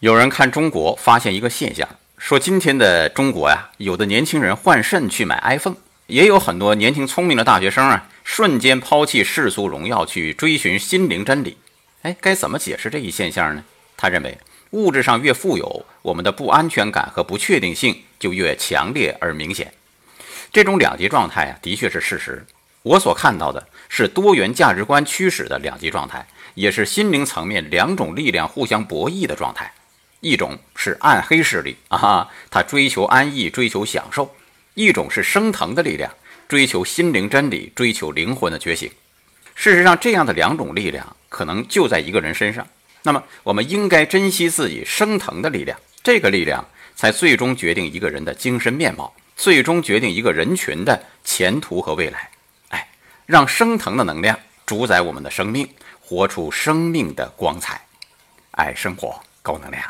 [0.00, 1.88] 有人看中国，发现一个现象，
[2.18, 5.74] 说今天的中国呀，有的年轻人换肾去买 iPhone，
[6.06, 11.56] 也有很多年轻聪明的大学生啊，瞬间抛弃世俗荣耀，去追寻心灵真理。
[12.02, 13.64] 哎，该怎么解释这一现象呢？
[13.96, 14.38] 他认为，
[14.70, 19.72] 物质上越富有，我们的不安全感和不确定性就越强烈而明显。
[20.52, 22.46] 这种两极状态啊，的确是事实。
[22.84, 26.24] 我所看到的是多元价值观驱使的两极状态，
[26.54, 29.72] 也是心灵层面两种力量互相博弈的状态。
[30.20, 34.28] 一种是暗黑势力啊，他追求安逸，追求享受；
[34.74, 36.12] 一种是升腾的力量，
[36.48, 38.90] 追求心灵真理，追求灵魂的觉醒。
[39.54, 42.66] 事实上，这样的两种力量可能就在一个人身上。
[43.02, 52.28] 那么，我们应该珍惜自己升腾的力量，这个力量才最终决定一个人的精神面貌，最终决定一个人群的前途和未来。
[52.70, 52.88] 哎，
[53.24, 55.68] 让升腾的能量主宰我们的生命，
[56.00, 57.80] 活出生命的光彩。
[58.50, 59.82] 爱生活，高能量。